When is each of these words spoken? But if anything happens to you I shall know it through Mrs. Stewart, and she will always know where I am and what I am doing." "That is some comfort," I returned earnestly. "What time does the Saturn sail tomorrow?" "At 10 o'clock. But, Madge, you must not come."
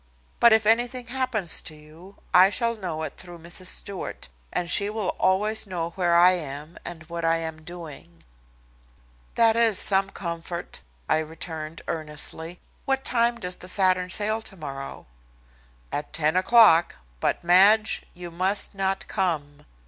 But 0.39 0.51
if 0.51 0.65
anything 0.65 1.05
happens 1.09 1.61
to 1.61 1.75
you 1.75 2.17
I 2.33 2.49
shall 2.49 2.75
know 2.75 3.03
it 3.03 3.17
through 3.17 3.37
Mrs. 3.37 3.67
Stewart, 3.67 4.29
and 4.51 4.67
she 4.67 4.89
will 4.89 5.09
always 5.19 5.67
know 5.67 5.91
where 5.91 6.15
I 6.15 6.31
am 6.31 6.77
and 6.83 7.03
what 7.03 7.23
I 7.23 7.37
am 7.37 7.63
doing." 7.63 8.23
"That 9.35 9.55
is 9.55 9.77
some 9.77 10.09
comfort," 10.09 10.81
I 11.07 11.19
returned 11.19 11.83
earnestly. 11.87 12.59
"What 12.85 13.03
time 13.03 13.39
does 13.39 13.57
the 13.57 13.67
Saturn 13.67 14.09
sail 14.09 14.41
tomorrow?" 14.41 15.05
"At 15.91 16.13
10 16.13 16.35
o'clock. 16.35 16.95
But, 17.19 17.43
Madge, 17.43 18.01
you 18.15 18.31
must 18.31 18.73
not 18.73 19.07
come." 19.07 19.67